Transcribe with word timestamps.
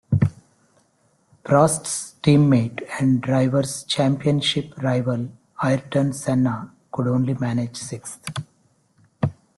Prost's 1.43 2.15
teammate 2.23 2.81
and 2.99 3.21
Drivers' 3.21 3.83
Championship 3.83 4.75
rival, 4.81 5.29
Ayrton 5.63 6.11
Senna, 6.13 6.71
could 6.91 7.05
only 7.07 7.35
manage 7.35 7.77
sixth. 7.77 8.19